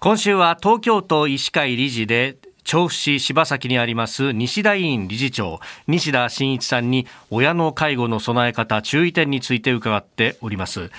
[0.00, 5.58] 今週は東京都医師会理事で調布市柴崎にあります西田委員理事長。
[5.88, 10.92] 西田真一さんに親の介護の備え方注意点について伺っております、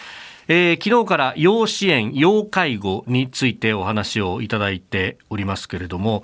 [0.50, 6.24] えー、昨日から要支援要介護についてお話をいただいておりますけれども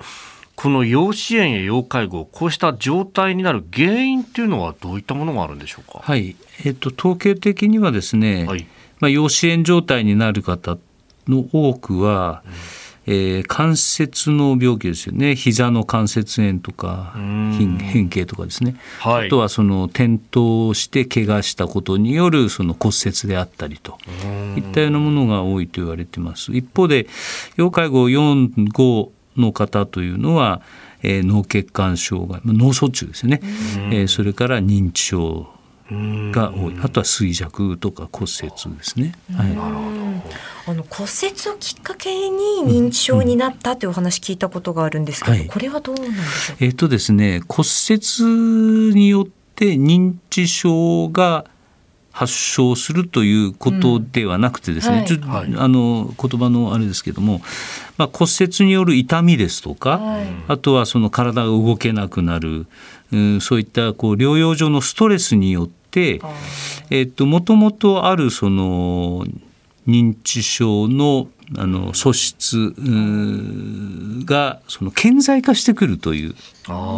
[0.55, 5.99] この要支援や要介護こうした状態になる原因っていうのはどういったものがあるんでしょうか？
[6.03, 6.35] はい、
[6.65, 8.67] えっと、統計的にはですね、はい、
[8.99, 10.77] まあ、要支援状態になる方
[11.27, 12.43] の多くは、
[13.07, 15.35] えー、関節の病気ですよね。
[15.35, 23.97] 膝の関節炎とか変形とかですね、はい、あとはその転倒して怪我したことによるその骨折であったりと。
[24.57, 26.51] いったようなものが多いと言われてます。
[26.51, 27.07] 一方で
[27.57, 30.61] 要介護4、5の方というのは、
[31.03, 33.41] えー、脳血管障害脳卒中ですね、
[33.91, 35.47] えー、それから認知症
[35.91, 36.77] が多い。
[36.81, 39.13] あとは衰弱とか骨折ですね。
[39.35, 39.94] はい、なるほど
[40.67, 46.57] あの骨折をきっかけに認知症になったというお話聞いたことがあるんですけど、うんはい、これはどうなんでしょう？
[46.59, 51.45] えっ、ー、とですね骨折によって認知症が
[52.11, 57.41] 発症するということではなくてですね、うんはい、あの言葉のあれですけども、
[57.97, 62.67] まあ、骨折による痛みですとか、はい、あとはその体が動けなくなる、
[63.11, 66.21] うん、そういったこう療養上のストレスによって、
[66.89, 69.25] えっと、もともとあるその
[69.87, 72.73] 認知症のあの素質
[74.25, 76.35] がその顕在化してくるという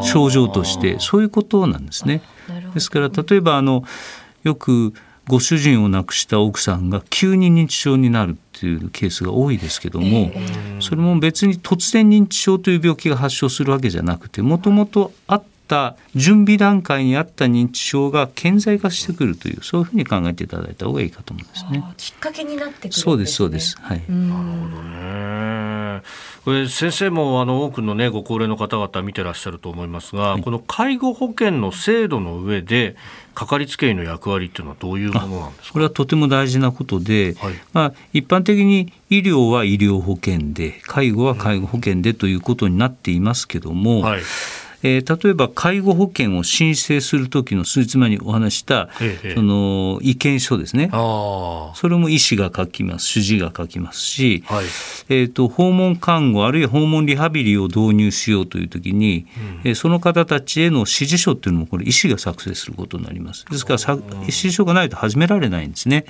[0.04, 2.22] 症状としてそういうことなんですね。
[2.74, 3.84] ですから例えばあの
[4.44, 4.94] よく
[5.28, 10.32] ご主人を亡くした奥さんが急に認知症になるっていうケースが多いですけども
[10.80, 21.84] それも別に突然認知症という病気が発症するわけじゃなくてもともとあった準備段階にあった認知症が顕在化してくるというそういうふうに考えていただいた方がいいかと思うんですね。
[21.98, 23.78] きっかけになってくる、そうですそうです。
[23.80, 24.04] はい。
[24.10, 26.02] なるほどね。
[26.46, 32.96] これ先生もあの多くのねご高齢の方々見てらっしゃると思いますが、はい、この介護保険の制度の上で
[33.36, 35.74] かかりつけ医の役割っていうのはどういうものなんですか。
[35.74, 44.02] これはとても大事なことで、はい、まあ一般的に医療は医療保険で介護は介護保険でということになっていますけども。
[44.02, 44.22] はい
[44.84, 50.90] えー、例えば介護保険を申請する時の数日前にお話した、ええ、その意見書ですね。
[50.92, 54.66] それも医師が書きます主治医が書きますし、はい、
[55.10, 59.28] えーと、訪問看護あるいは訪問リハビリを導入しようという時に、
[59.64, 63.46] うん、えー、その方たちへの指示書っていうのもこれ医師が作成することになります。
[63.46, 66.06] ですから指示書がないと始められないんですね。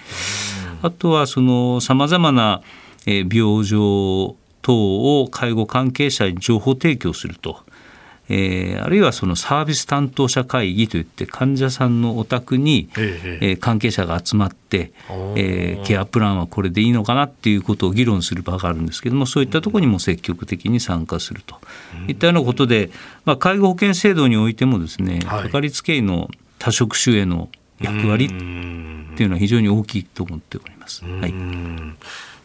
[0.82, 2.62] あとはそのさまざまな
[3.06, 7.66] 病状等を介護関係者に情報提供すると。
[8.30, 14.92] えー、あるいはそのサービス担当者会議といって患者さんのお宅に、ええー、関係者が集まって、
[15.36, 21.56] えー、ケアプランはこれでいいのかなっていうことを議論する場があるんですけどもそういったところにも積極的に参加すると。
[22.08, 22.90] いったようなことで、
[23.26, 27.50] まあ、介護保険制度においてもですね、かかりつけ医の多職種への
[27.80, 31.04] 役割っていうのは非常に大きいと思っております。
[31.06, 31.34] はい。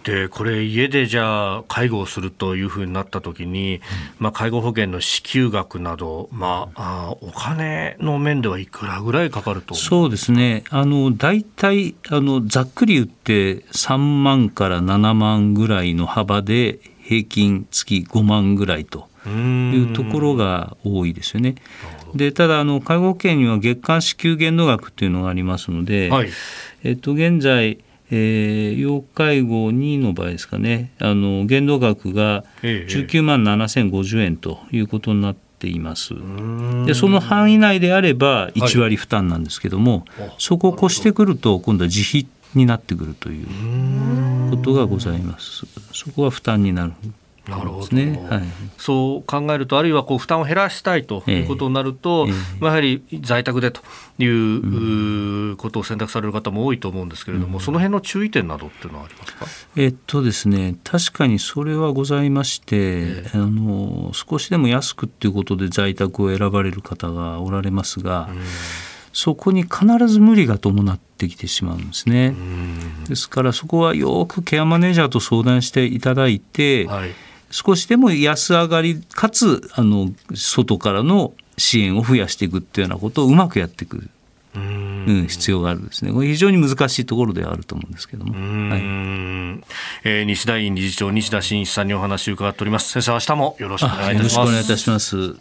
[0.05, 3.81] でこれ家でじゃあ介護をするというふうになった時に、
[4.19, 10.65] まあ、介護保険の支給額など、まあ、あお金の面ではいくらぐらいかかるとそうですね。
[10.71, 21.55] あの大体あのざっくり言って3万から7万ぐらいの幅で平均月5万ぐらいというところが多いですよね。
[22.15, 26.29] でただあの介護保険には月間支給限度額というのがありますので、はい、
[26.85, 27.79] えっと、現在
[28.15, 30.93] えー、要介護2の場合ですかね。
[31.01, 36.13] あの限度額が19万7050円ということになっています、
[36.85, 45.65] でその範囲内であれば1割負担なんですけども、はい、そこを越してくると今度は自費になってくるということがございます。
[45.95, 46.93] そこは負担になる
[47.59, 48.27] なるほど、ね。
[48.29, 48.43] はい、
[48.79, 53.81] そう考えると、あるいはこう負担を減らしたいということになると、えー、やはり在宅でと
[54.19, 59.47] いうことを選択される方も多いと思うんですけれども、うん、その辺の注意点などっていうのはありますか、
[59.77, 68.43] えっとですね、確かにそれはございまして、えー、あの少しでも安くっていうことで在宅を選ばれる方がおられますが、うん。
[69.13, 72.35] そこに必ず無理が伴ってきてしまうんですね。
[73.09, 77.11] ですからそこはよくケアマネージャーと相談していただいて、はい
[77.53, 84.09] 少しでも安上がりかつあの外からの支援を増やしていくっていうようなことをうまくやっていく。
[84.55, 86.13] うん、必要があるですね。
[86.13, 88.33] これ非常に難しいところではあると思うんですけども。
[88.35, 88.81] はい、
[90.05, 92.91] えー、西田院理事長西田真一さんにお話を伺っております。
[92.91, 94.19] 先生明日もよろしくお願いいたします。
[94.19, 95.37] よろしくお願いいたします。